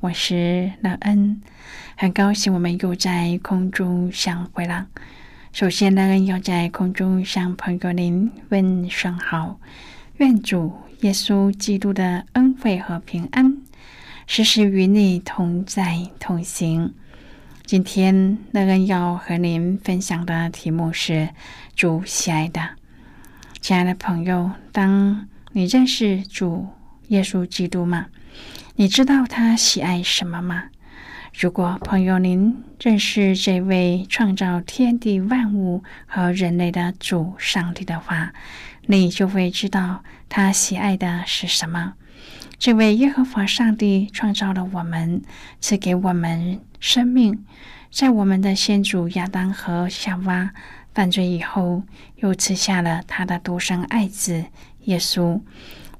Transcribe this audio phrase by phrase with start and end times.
[0.00, 1.40] 我是乐恩。
[1.96, 4.88] 很高兴我们又在空中相会了。
[5.52, 9.58] 首先乐恩，要在空中向朋友您问声好，
[10.18, 13.56] 愿主耶稣基督的恩惠和平安
[14.26, 16.92] 时时与你同在同行。
[17.64, 21.30] 今天乐恩要和您分享的题目是
[21.74, 22.60] “主喜爱的”。
[23.62, 26.68] 亲爱的朋友，当你认识主
[27.08, 28.06] 耶稣基督吗？
[28.78, 30.64] 你知道他喜爱什么吗？
[31.32, 38.34] 如果朋友您认识这位创造天地万物和人类的主上帝的话，
[38.84, 41.94] 你就会知道他喜爱的是什么。
[42.58, 45.22] 这位耶和华上帝创造了我们，
[45.58, 47.46] 赐给我们生命，
[47.90, 50.50] 在我们的先祖亚当和夏娃
[50.92, 51.82] 犯罪以后，
[52.16, 54.44] 又赐下了他的独生爱子
[54.84, 55.40] 耶稣，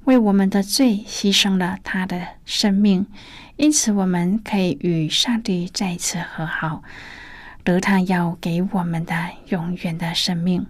[0.07, 3.05] 为我们的罪牺牲了他的生命。
[3.57, 6.81] 因此，我们可以与上帝再次和好，
[7.65, 10.65] 得他要给我们的永远的生命。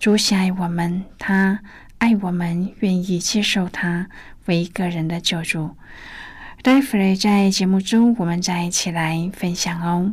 [0.00, 1.60] 主喜爱我们，他
[1.98, 4.08] 爱我们，愿意接受他
[4.46, 5.76] 为个人的救主。
[6.60, 10.12] 待会儿在节目中，我们再一起来分享哦。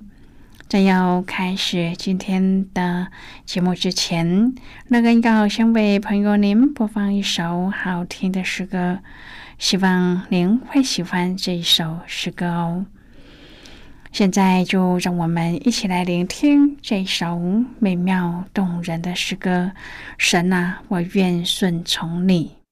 [0.68, 3.08] 在要开始今天的
[3.46, 4.54] 节目之前，
[4.88, 9.00] 那个要先为朋友您播放一首好听的诗歌。
[9.60, 12.86] 希望您会喜欢这一首诗歌哦。
[14.12, 17.40] 现在就让我们一起来聆听这首
[17.80, 19.72] 美妙动人的诗歌。
[20.18, 22.65] 神啊，我愿顺从你。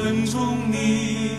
[0.00, 1.29] 尊重你。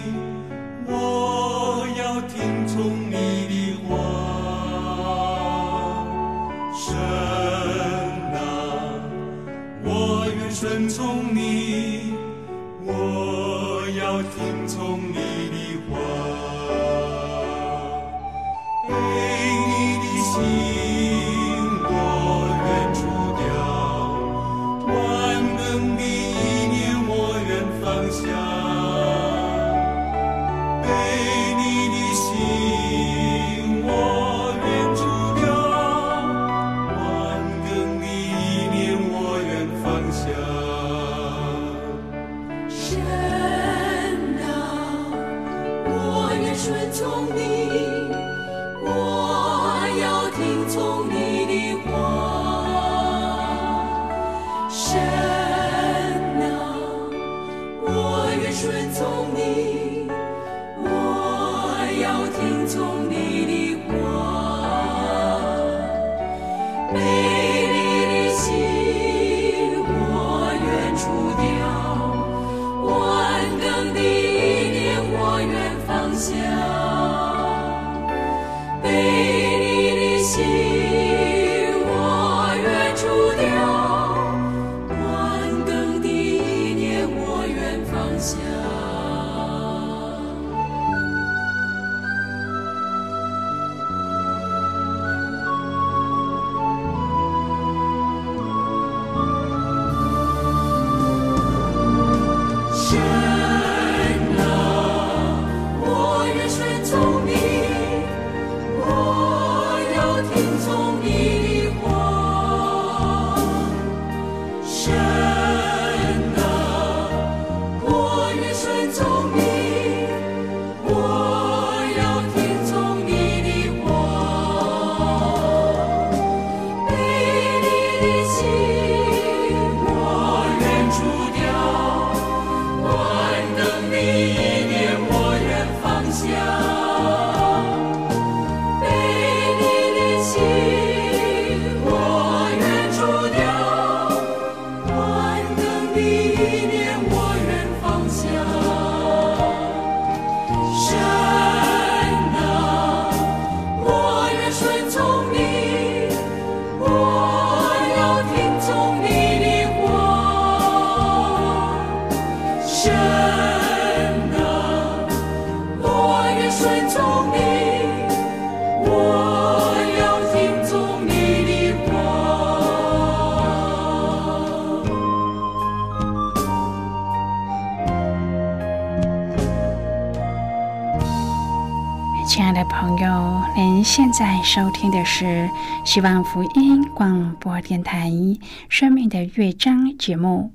[184.53, 185.49] 收听的是
[185.85, 188.09] 希望福音广播电台
[188.67, 190.51] 《生命的乐章》节目。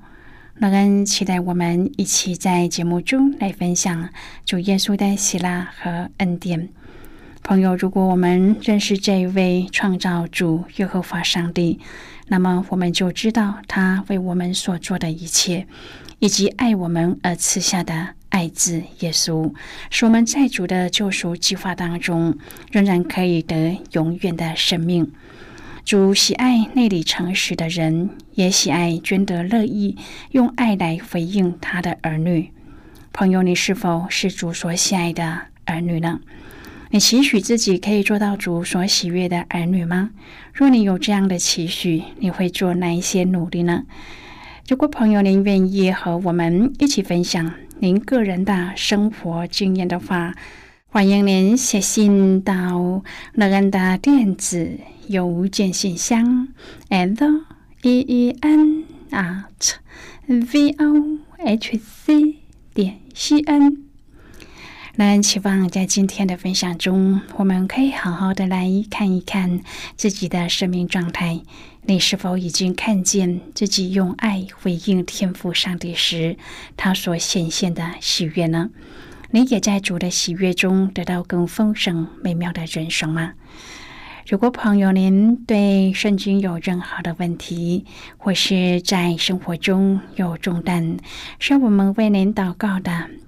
[0.56, 4.10] 乐恩期待我们一起在节目中来分享
[4.44, 6.68] 主耶稣的喜乐和恩典。
[7.42, 11.80] 朋友，如果我们认识这位创造主耶和华上帝，
[12.26, 15.66] 那么我们就知道他为我们所做的一切，
[16.18, 19.50] 以及爱我们而赐下的爱子耶稣，
[19.88, 22.36] 使我们在主的救赎计划当中，
[22.70, 25.10] 仍然可以得永远的生命。
[25.86, 29.96] 主喜爱内里诚实的人，也喜爱捐得乐意
[30.32, 32.52] 用爱来回应他的儿女。
[33.10, 36.20] 朋友，你是否是主所喜爱的儿女呢？
[36.90, 40.10] 你期许自己可以做到主所喜悦的儿女吗？
[40.52, 43.84] 若你有这样的期许，你会做哪一些努力呢？
[44.68, 50.34] 如果朋友您愿意和我们一起分享您个人的生活经验的话，
[50.86, 53.02] 欢迎您写信到
[53.34, 54.78] 乐安的电子
[55.08, 56.48] 邮件信箱
[56.88, 57.44] ：l
[57.82, 59.74] e e n at
[60.26, 62.36] v o h c
[62.72, 63.85] 点 c n。
[64.98, 69.60] 那期望在今天的分享中，我们可以好好的来看一看
[69.94, 71.42] 自己的生命状态。
[71.82, 76.38] 你是否已经看见自己用爱回应天赋上帝时，
[76.78, 78.70] 他所显现的喜悦呢？
[79.32, 83.34] 你也在主的喜悦中得到更丰盛美妙的人生吗？
[84.26, 87.84] 如果朋友您对圣经有任何的问题，
[88.16, 90.96] 或是在生活中有重担，
[91.38, 93.10] 需要我们为您祷告的，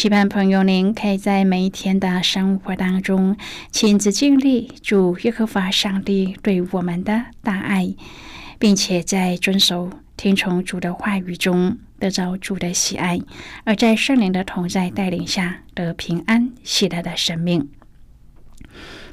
[0.00, 3.36] 期盼朋友您可以在每一天的生活当中
[3.70, 7.94] 亲自经历主耶和华上帝对我们的大爱，
[8.58, 13.20] 并且在遵守听从主的话语中得到主的喜爱，
[13.64, 17.68] 而在圣灵的同在带领下得平安喜乐的生命。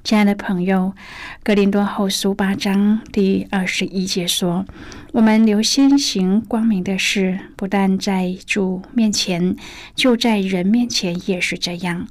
[0.03, 0.93] 亲爱的朋友，
[1.43, 4.65] 《格林多后书》八章第二十一节说
[5.11, 9.55] ：“我们留心行光明的事，不但在主面前，
[9.95, 12.07] 就在人面前也是这样。”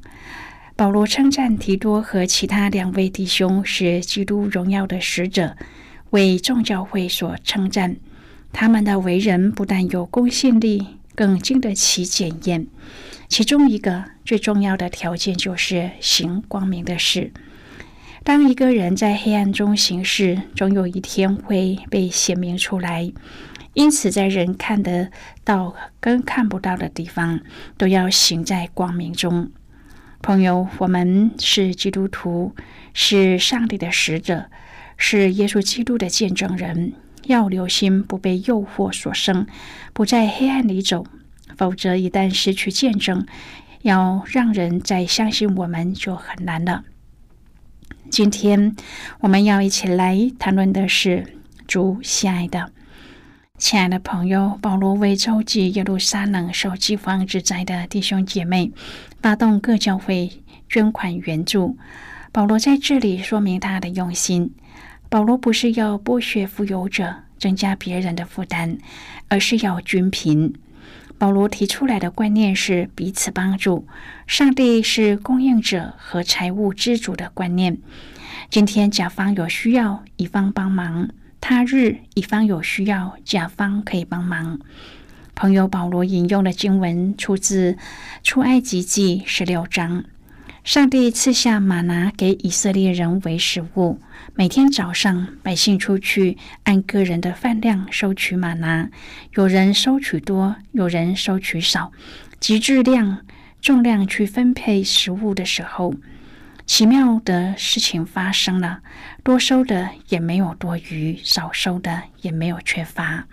[0.76, 5.56] 保罗称赞提多和其他两位弟兄是基督荣耀的使者，
[6.10, 7.96] 为众教会所称赞。
[8.52, 12.66] 他们的为人不但有公信力，更经得起检验。
[13.28, 17.32] 其中一个最重要的条件就是行光明的事。
[18.26, 23.12] 当一个人在黑暗中行事，总有一天会被显明出来。
[23.72, 25.12] 因此，在人看得
[25.44, 27.38] 到跟看不到的地方，
[27.78, 29.52] 都要行在光明中。
[30.22, 32.52] 朋友，我们是基督徒，
[32.92, 34.46] 是上帝的使者，
[34.96, 36.94] 是耶稣基督的见证人。
[37.26, 39.46] 要留心不被诱惑所胜，
[39.92, 41.06] 不在黑暗里走，
[41.56, 43.24] 否则一旦失去见证，
[43.82, 46.82] 要让人再相信我们就很难了。
[48.10, 48.74] 今天
[49.20, 51.34] 我们要一起来谈论的是
[51.66, 52.72] 主喜爱的、
[53.58, 58.70] 亲爱的朋友保罗为召集耶路撒冷受饥荒之灾的弟兄姐妹
[59.20, 60.30] 发动各教会
[60.68, 61.76] 捐款援助。
[62.32, 64.54] 保罗在这里说明他的用心。
[65.08, 68.78] 保罗不是要剥削富有者、增加别人的负担，
[69.28, 70.54] 而是要均贫。
[71.18, 73.86] 保罗提出来的观念是彼此帮助，
[74.26, 77.78] 上帝是供应者和财务之主的观念。
[78.50, 81.08] 今天甲方有需要，乙方帮忙；
[81.40, 84.60] 他日乙方有需要，甲方可以帮忙。
[85.34, 87.76] 朋友保罗引用的经文出自
[88.22, 90.04] 出埃及记十六章。
[90.66, 94.00] 上帝赐下玛拿给以色列人为食物。
[94.34, 98.90] 每天早上，百姓出去按个人的饭量收取玛拿，
[99.34, 101.92] 有人收取多，有人收取少，
[102.40, 103.24] 极质量、
[103.62, 105.94] 重量去分配食物的时候，
[106.66, 108.80] 奇妙的事情发生了：
[109.22, 113.28] 多收的也没有多余，少收的也没有缺乏。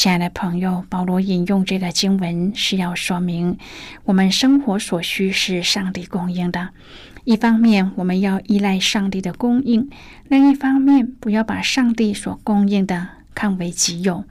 [0.00, 3.58] 亲爱的朋友，保罗引用这个经文是要说明，
[4.04, 6.70] 我们生活所需是上帝供应的。
[7.24, 9.90] 一方面，我们要依赖上帝的供应；
[10.26, 14.24] 另一方面，不要把上帝所供应的看为己有。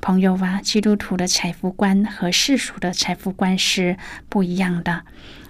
[0.00, 3.96] 朋友啊，基督徒的财富观和世俗的财富观是
[4.28, 5.02] 不一样的。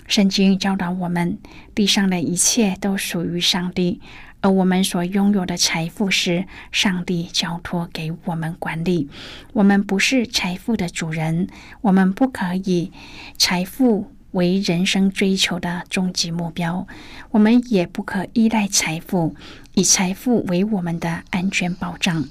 [0.06, 1.36] 圣经教导我们，
[1.74, 4.00] 地上的一切都属于上帝，
[4.44, 9.08] 而我们所拥有的财富是上帝交托给我们管理。
[9.54, 11.48] 我们不是财富的主人，
[11.80, 12.92] 我们不可以
[13.38, 16.86] 财富为人生追求的终极目标。
[17.30, 19.34] 我们也不可依赖财富，
[19.72, 22.28] 以财富为我们的安全保障。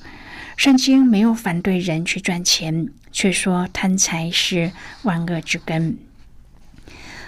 [0.55, 5.97] 圣经没有反对人去赚钱，却说贪财是万恶之根。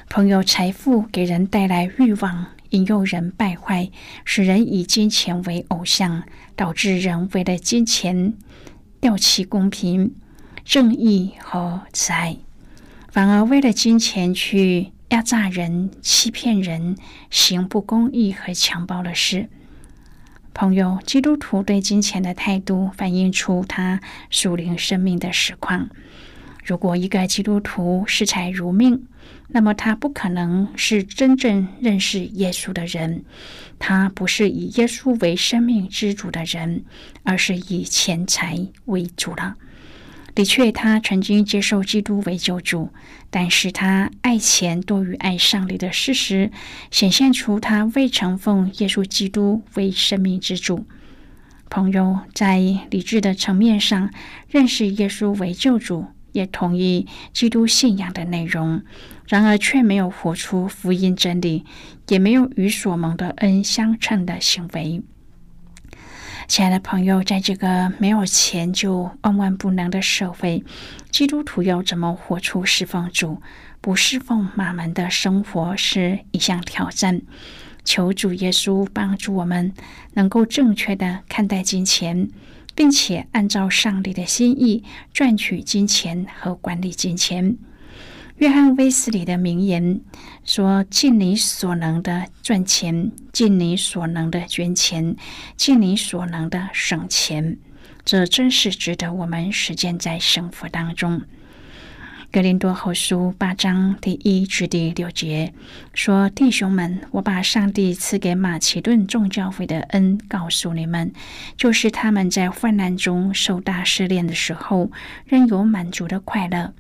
[0.10, 3.90] 朋友，财富给人带来欲望，引诱人败坏，
[4.26, 6.24] 使人以金钱为偶像，
[6.58, 8.34] 导致人为了金钱
[9.00, 10.14] 掉弃公平、
[10.66, 12.38] 正义和慈爱，
[13.10, 16.98] 反而为了金钱去压榨人、欺骗人、
[17.30, 19.48] 行不公义和强暴的事。
[20.54, 25.90] 朋友，基督徒对金钱的态度，反映出他属灵生命的实况。
[26.66, 29.06] 如果一个基督徒视财如命，
[29.50, 33.24] 那么他不可能是真正认识耶稣的人。
[33.78, 36.84] 他不是以耶稣为生命之主的人，
[37.22, 39.54] 而是以钱财为主了。
[40.34, 42.90] 的确，他曾经接受基督为救主，
[43.30, 46.52] 但是他爱钱多于爱上帝的事实，
[46.90, 50.88] 显现出他未曾奉耶稣基督为生命之主。
[51.70, 52.58] 朋友在
[52.90, 54.12] 理智的层面上
[54.50, 56.06] 认识耶稣为救主，
[56.36, 58.84] 也同意基督信仰的内容，
[59.26, 61.64] 然而却没有活出福音真理，
[62.10, 65.02] 也没有与所蒙的恩相称的行为。
[66.48, 70.64] 亲爱的朋友，在这个没有钱就万万不能的社会，
[71.10, 73.42] 基督徒要怎么活出侍奉主、
[73.80, 77.22] 不侍奉马门的生活，是一项挑战。
[77.84, 79.72] 求主耶稣帮助我们，
[80.16, 82.28] 能够正确的看待金钱，
[82.76, 87.58] 并且按照上帝的心意赚取金钱和管理金钱。
[88.38, 90.02] 约翰威斯里的名言
[90.44, 95.16] 说：“尽你所能的赚钱，尽你所能的捐钱，
[95.56, 97.58] 尽你所能的省钱。”
[98.04, 101.22] 这真是值得我们实践在生活当中。
[102.36, 105.54] 格林多后书八章第一至第六节
[105.94, 111.14] 说：“弟兄们，我把上帝赐给马其顿众教会的恩告诉你们，
[111.56, 114.92] 就是他们在患难中受大试炼的时候，
[115.26, 116.74] 仍有满足的快乐。”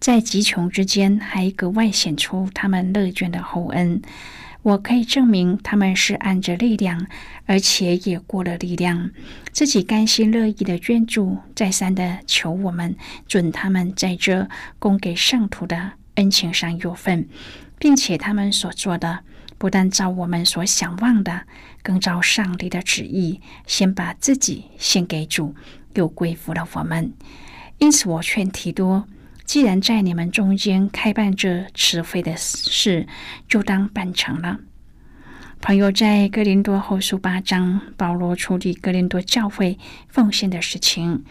[0.00, 4.02] 在极穷之间，还格外显出他们乐捐的厚恩。
[4.62, 7.06] 我可以证明他们是按着力量，
[7.46, 9.10] 而且也过了力量，
[9.52, 12.96] 自己甘心乐意的捐助，再三的求我们
[13.26, 14.48] 准他们在这
[14.78, 17.28] 供给圣徒的恩情上有份，
[17.78, 19.20] 并且他们所做的
[19.56, 21.42] 不但照我们所想望的，
[21.82, 25.54] 更照上帝的旨意，先把自己献给主，
[25.94, 27.12] 又归服了我们。
[27.78, 29.06] 因此，我劝提多。
[29.48, 33.06] 既然在你们中间开办这慈惠的事，
[33.48, 34.58] 就当办成了。
[35.58, 41.24] 朋友在哥林多后书八章，保罗处理哥林多教会奉献的事情，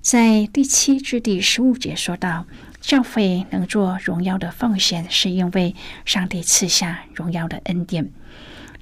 [0.00, 2.46] 在第七至第十五节说到，
[2.80, 8.12] 教会能做荣耀的奉献，是因为上帝赐下荣耀的恩典。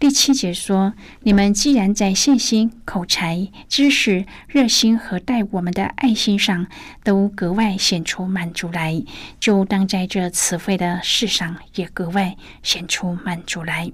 [0.03, 6.67] 第七节说：“你们既然在信心、口才、知识、热心和待我们的爱心上
[7.05, 9.01] 都格外显出满足来，
[9.39, 13.93] 就当在这慈惠的事上也格外显出满足来。”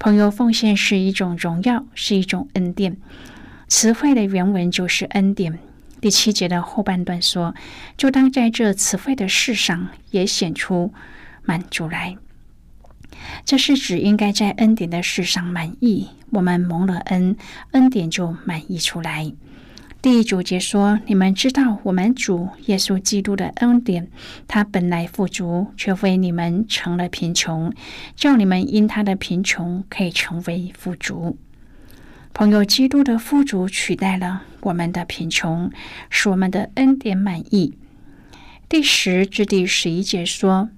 [0.00, 2.96] 朋友，奉献是一种荣耀，是一种恩典。
[3.68, 5.56] 慈惠的原文就是恩典。
[6.00, 7.54] 第七节的后半段说
[7.96, 10.92] ：“就当在这慈惠的事上也显出
[11.44, 12.16] 满足来。”
[13.44, 17.36] 这是指应该在恩典的事上满意，我们蒙了恩，
[17.72, 19.32] 恩典就满意出来。
[20.00, 24.08] 第九节说：“你们知道，我们主耶稣基督的恩典，
[24.48, 27.72] 他本来富足，却为你们成了贫穷，
[28.16, 31.38] 叫你们因他的贫穷可以成为富足。”
[32.34, 35.70] 朋友，基督的富足取代了我们的贫穷，
[36.10, 37.74] 使我们的恩典满意。
[38.68, 40.70] 第十至第十一节说。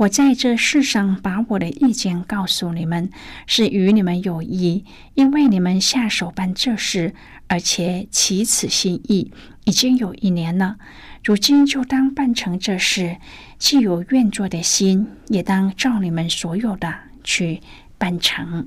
[0.00, 3.10] 我在这世上把我的意见告诉你们，
[3.46, 7.12] 是与你们有益，因为你们下手办这事，
[7.48, 9.30] 而且起此心意，
[9.64, 10.78] 已经有一年了。
[11.22, 13.18] 如今就当办成这事，
[13.58, 17.60] 既有愿做的心，也当照你们所有的去
[17.98, 18.66] 办成。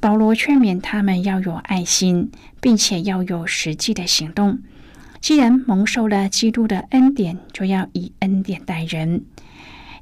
[0.00, 4.58] 保罗劝勉他们要有爱心，并且要有实际的行动。
[5.22, 9.24] 既然蒙受了基督的恩典，就要以恩典待人。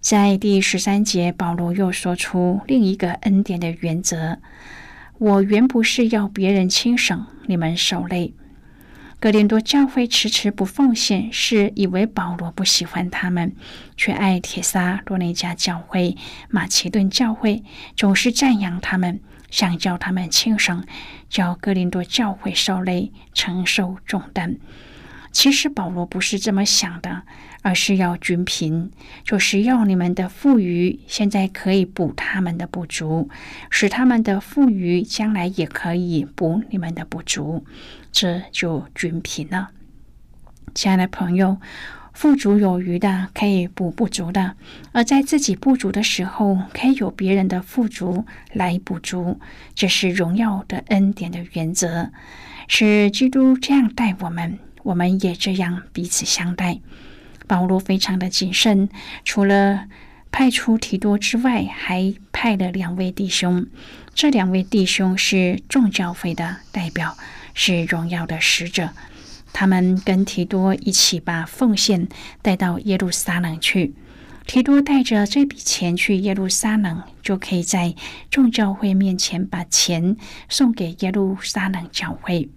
[0.04, 4.36] 在第十三节，保罗又说出另一个恩典的原则
[5.16, 8.34] ：“我原不是要别人轻省，你们受累。”
[9.18, 13.56] 格林多教会迟迟不奉献，是以为保罗不喜欢他们，
[13.96, 16.18] 却爱铁撒罗尼加教会、
[16.50, 17.64] 马其顿教会，
[17.96, 20.84] 总是赞扬他们，想叫他们轻省，
[21.30, 24.56] 叫哥林多教会受累，承受重担。
[25.32, 27.22] 其实保罗不是这么想的，
[27.64, 28.92] 而是要均贫，
[29.24, 33.30] 就是要你们的富余现在可以补他们的不足，
[33.70, 37.64] 使他们的富余将来也可以补你们的不足，
[38.12, 39.70] 这就均贫了。
[40.74, 41.56] 亲爱的朋友。
[42.16, 44.54] 富足有余的可以补不足的，
[44.92, 49.40] 而在自己不足的时候，可以有别人的富足来补足，
[49.74, 52.12] 这是荣耀的恩典的原则。
[52.68, 56.78] 是基督这样待我们，我们也这样彼此相待。
[57.46, 58.88] 保罗非常的谨慎，
[59.24, 59.86] 除了
[60.30, 63.66] 派出提多之外，还派了两位弟兄。
[64.14, 67.16] 这两位弟兄是众教会的代表，
[67.52, 68.90] 是荣耀的使者。
[69.52, 72.08] 他们跟提多一起把奉献
[72.42, 73.94] 带到耶路撒冷去。
[74.46, 77.94] 提多带着这笔钱去耶路撒冷，就可以在
[78.30, 80.16] 众教会面前把钱
[80.48, 82.50] 送给耶路撒冷教会。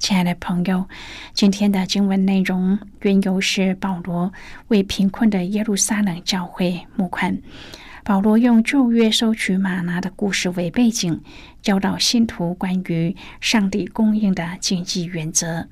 [0.00, 0.88] 亲爱的朋友，
[1.34, 4.32] 今天的经文内容缘由是保罗
[4.68, 7.38] 为贫困的耶路撒冷教会募款。
[8.02, 11.20] 保罗用旧约收取玛拿的故事为背景，
[11.60, 15.68] 教导信徒关于上帝供应的经济原则。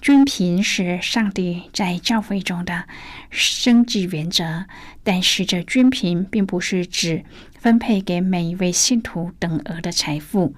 [0.00, 2.84] 均贫是上帝在教会中的
[3.28, 4.64] 生计原则，
[5.04, 7.22] 但是这均贫并不是指
[7.58, 10.54] 分配给每一位信徒等额的财富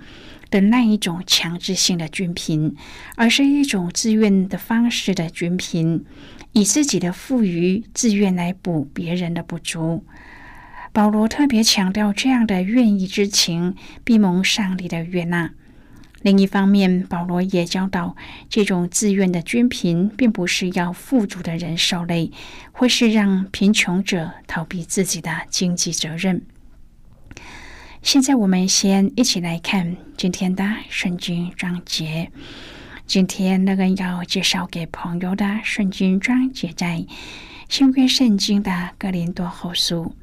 [0.52, 2.76] 的那一种强制性的均贫，
[3.16, 6.04] 而是一种自愿的方式的均贫，
[6.52, 10.04] 以自己的富余自愿来补别人的不足。
[10.92, 15.52] 保罗特别强调，这样的愿意之情必蒙上帝的悦纳。
[16.20, 18.14] 另一方面，保罗也教导，
[18.48, 22.30] 这种自愿的均贫，并不是要富足的人受累，
[22.70, 26.42] 或是让贫穷者逃避自己的经济责任。
[28.02, 32.32] 现在，我们先一起来看今天的圣经章节。
[33.06, 37.06] 今天那个要介绍给朋友的圣经章节，在
[37.68, 40.16] 新约圣经的格林多后书。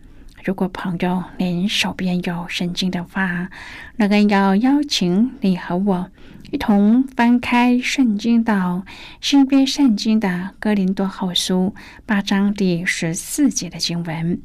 [0.44, 3.50] 如果朋友您手边有圣经的话，
[3.96, 6.12] 那个要邀请你和我
[6.52, 8.84] 一同翻开圣经到
[9.22, 11.74] 新约圣经的哥林多后书
[12.06, 14.42] 八章第十四节的经文。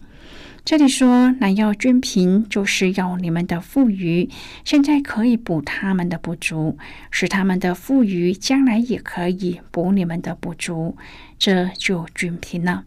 [0.65, 4.31] 这里说：“南要均贫，就是要你们的富余，
[4.65, 6.79] 现在可以补他们的不足，
[7.11, 10.97] 使他们的富余将来也可以补你们的不足，
[11.39, 12.85] 这就均贫了。”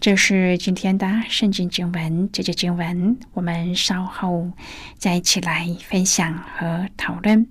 [0.00, 4.50] 这是今天的圣经经文，这节经文我们稍后
[4.98, 7.46] 再一起来分享和讨论。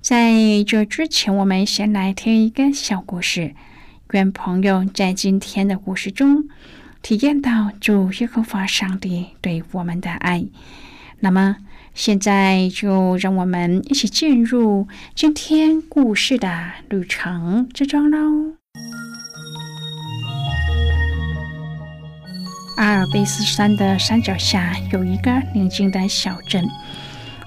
[0.00, 3.56] 在这之前，我们先来听一个小故事，
[4.12, 6.48] 愿朋友在今天的故事中
[7.02, 10.44] 体验到主耶和华上帝对我们的爱。
[11.18, 11.56] 那么，
[11.94, 18.54] 现在就让我们一起进入今天故事的旅程之中喽。
[22.76, 26.64] 阿尔卑斯山的山脚下有一个宁静的小镇。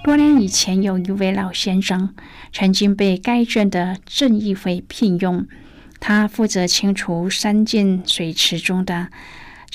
[0.04, 2.14] 多年以前，有一位老先生
[2.54, 5.48] 曾经被该镇的镇议会聘用，
[6.00, 9.08] 他负责清除山涧水池中的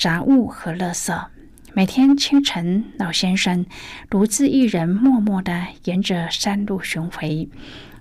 [0.01, 1.27] 杂物和垃圾。
[1.73, 3.67] 每天清晨，老先生
[4.09, 7.47] 独自一人默默地沿着山路巡回，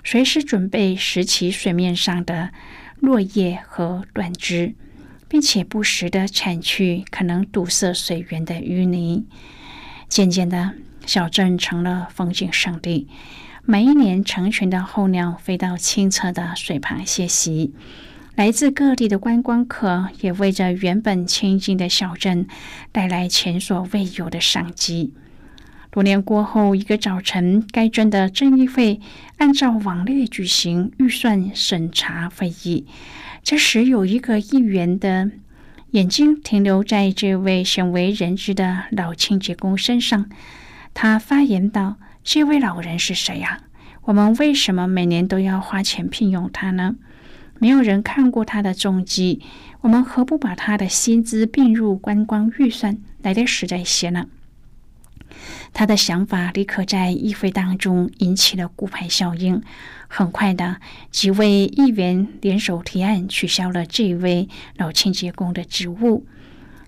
[0.03, 2.53] 随时准备拾起水面上的
[3.01, 4.75] 落叶和断枝。
[5.29, 9.27] 并且不时的铲去可能堵塞水源的淤泥。
[10.09, 10.73] 渐渐的，
[11.07, 13.07] 小镇成了风景胜地。
[13.65, 17.73] 每一年，成群的候鸟飞到清澈的水旁歇息。
[18.41, 22.47] 来自各地的观光客也为这原本清静的小镇
[22.91, 25.13] 带来前所未有的商机。
[25.91, 28.99] 多年过后，一个早晨，该镇的正议会
[29.37, 32.87] 按照往例举行预算审查会议。
[33.43, 35.31] 这时，有一个议员的
[35.91, 40.31] 眼睛停留在这位鲜为人知的老清洁工身上。
[40.95, 43.65] 他发言道：“这位老人是谁呀？
[44.05, 46.97] 我们为什么每年都要花钱聘用他呢？
[47.61, 49.41] 没有人看过他的踪迹，
[49.83, 54.27] 我们何不把他的薪资并入观光预算，来的实在些呢？”
[55.73, 59.63] 他的想法立刻在议会当中引起了骨牌效应。
[60.09, 60.81] 很快的，
[61.13, 66.27] 几位议员联手提案，取消了这位老清洁工的职务。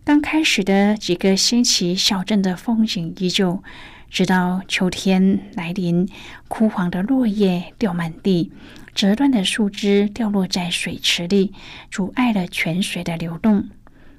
[0.05, 3.63] 刚开始的几个星期，小镇的风景依旧，
[4.11, 6.09] 直到秋天来临，
[6.49, 8.51] 枯黄的落叶掉满地，
[8.95, 11.53] 折断的树枝掉落在水池里，
[11.91, 13.69] 阻碍了泉水的流动。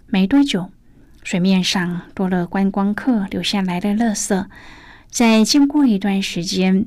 [0.08, 0.72] 没多久。
[1.24, 4.46] 水面上多了观光客留下来的垃圾，
[5.10, 6.86] 在经过一段时间，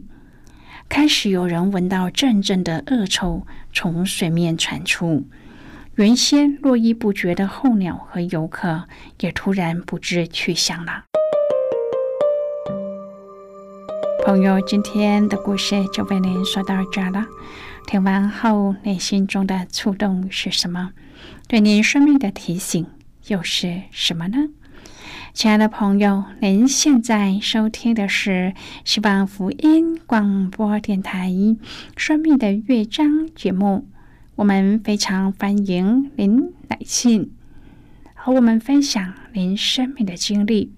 [0.90, 5.27] 开始有人闻到阵阵的恶臭从水面传出。
[5.94, 8.85] 原先络绎不绝的候鸟和游客
[9.20, 11.05] 也突然不知去向了。
[14.27, 17.25] 朋友，今天的故事就为您说到这儿了。
[17.87, 20.90] 听完后，内心中的触动是什么？
[21.46, 22.85] 对您生命的提醒
[23.29, 24.49] 又是什么呢？
[25.33, 31.31] 亲爱的朋友，您现在收听的是希望福音广播电台
[31.96, 33.87] 《生命的乐章》节目。
[34.35, 37.33] 我们非常欢迎您来信
[38.14, 40.76] 和我们分享您生命的经历。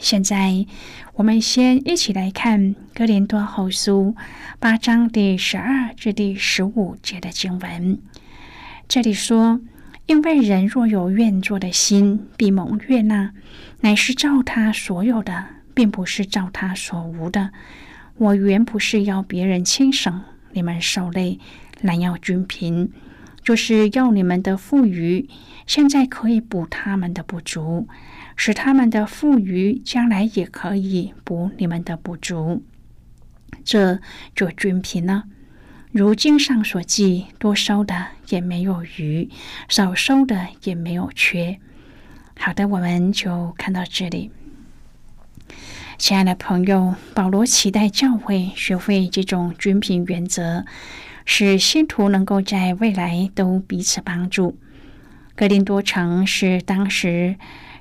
[0.00, 0.66] 现在，
[1.14, 2.60] 我们先一起来看
[2.94, 4.14] 《哥林多后书》
[4.58, 7.98] 八章第十二至第十五节的经文。
[8.86, 9.60] 这里说
[10.06, 13.32] ：“因为人若有愿做的心，必蒙悦纳，
[13.80, 17.50] 乃是照他所有的，并不是照他所无的。
[18.16, 21.38] 我原不是要别人轻省，你们受累。”
[21.80, 22.90] 拦要均贫，
[23.44, 25.28] 就是要你们的富余，
[25.64, 27.86] 现在可以补他们的不足，
[28.38, 32.62] 使他们的富余将来也可以补你们的不足。
[33.64, 34.00] 这
[34.34, 35.24] 就均贫了。
[35.90, 39.28] 如经上所记，多收的也没有余，
[39.68, 41.58] 少收的也没有缺。
[42.38, 44.30] 好的，我们就看到这里。
[45.98, 50.64] 亲爱的朋友，保罗期待教会学会这种均贫原则。
[51.30, 54.56] 使信徒能够在未来都彼此帮助。
[55.36, 57.36] 格林多城是当时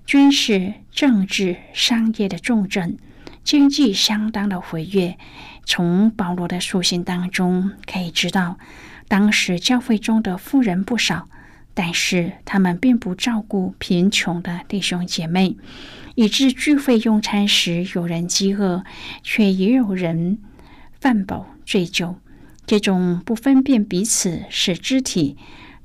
[0.08, 2.98] 军事、政治、商业的重镇，
[3.43, 5.17] 经济相当的活跃。
[5.65, 8.58] 从保罗的书信当中可以知道，
[9.10, 11.28] 当时教会中的富人不少，
[11.74, 15.58] 但是他们并不照顾贫穷的弟兄姐妹，
[16.15, 18.86] 以致聚会用餐时有人饥饿，
[19.24, 20.38] 却也有人
[21.02, 22.15] 饭饱醉酒。
[22.65, 25.36] 这种不分辨彼此是肢体，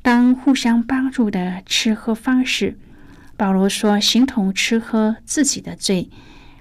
[0.00, 2.78] 当互相帮助的吃喝方式，
[3.42, 6.08] 保罗说，形同吃喝自己的罪。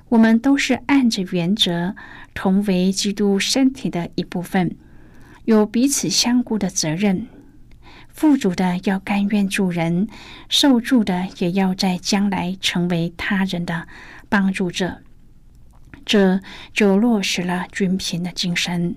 [0.09, 1.95] 我们都是按着原则，
[2.33, 4.75] 同为基督身体的一部分，
[5.45, 7.27] 有彼此相顾的责任。
[8.09, 10.07] 富足的要甘愿助人，
[10.49, 13.87] 受助的也要在将来成为他人的
[14.27, 15.03] 帮助者。
[16.03, 16.41] 这
[16.73, 18.95] 就落实了均贫的精神。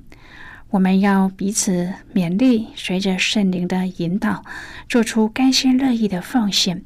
[0.70, 4.42] 我们要彼此勉励，随着圣灵的引导，
[4.88, 6.82] 做出甘心乐意的奉献。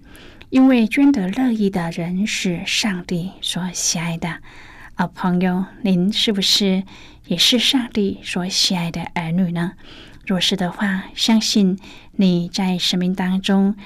[0.51, 4.39] 因为捐得乐意的人是上帝所喜爱的。
[4.95, 6.83] 啊，朋友，您是不是
[7.27, 9.73] 也是上帝所喜爱的儿女呢？
[10.27, 11.79] 若是的话，相信
[12.13, 13.77] 你在生命当中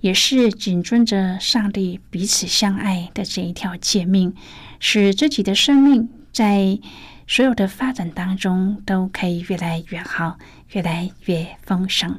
[0.00, 4.34] 也是谨遵着上帝彼此相爱的这一条诫命，
[4.78, 6.78] 使自己的生命在。
[7.26, 10.36] 所有的发展当中都可以越来越好，
[10.72, 12.18] 越来越丰盛。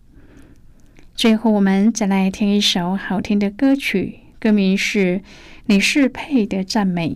[1.21, 5.17] 最后，我们再来听一首好听的歌曲，歌名是
[5.67, 7.15] 《你是配的赞美》。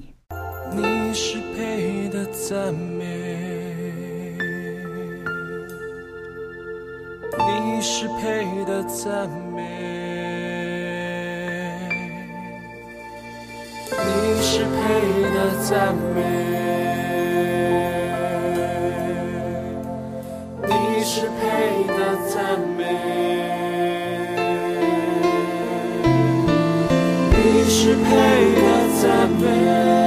[0.75, 3.03] 你是配的赞美，
[7.39, 9.63] 你是配的赞美，
[13.89, 15.01] 你是配
[15.33, 16.21] 的赞美。
[20.67, 20.71] 你
[21.03, 21.97] 是配的
[22.29, 22.83] 赞美，
[27.67, 28.06] 是配
[28.56, 28.62] 的
[29.01, 30.04] 赞美，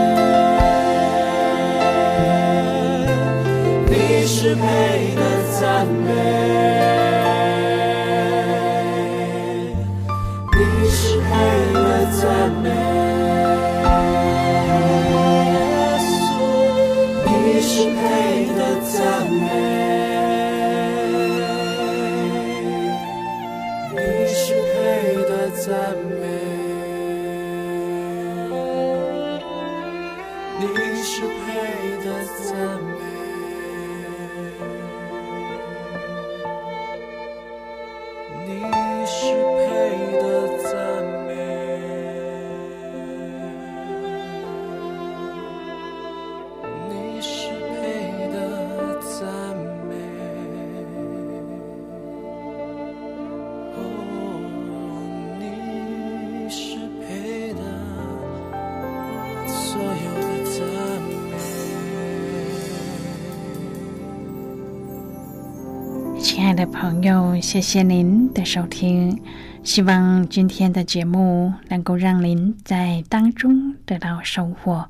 [66.80, 69.20] 朋友，谢谢您的收听。
[69.64, 74.88] 希望今天的节目能够让您在当中得到收获，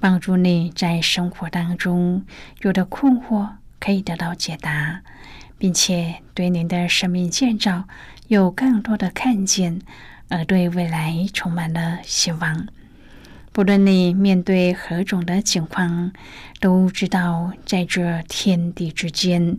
[0.00, 2.24] 帮助你在生活当中
[2.62, 3.46] 有的困惑
[3.78, 5.02] 可以得到解答，
[5.58, 7.84] 并且对您的生命建造
[8.28, 9.82] 有更多的看见，
[10.30, 12.66] 而对未来充满了希望。
[13.52, 16.10] 不论你面对何种的情况，
[16.58, 19.58] 都知道在这天地之间。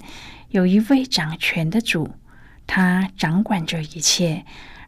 [0.50, 2.16] 有一位掌权的主，
[2.66, 4.44] 他掌管着一切，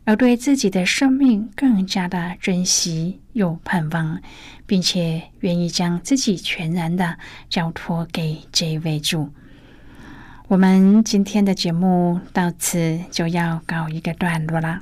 [0.06, 4.19] 而对自己的生命更加的珍惜又盼望，
[4.65, 7.17] 并且愿意将自己全然的
[7.50, 9.32] 交托给这位主。
[10.47, 14.82] 我们今天的节目到此就要告一个段落了。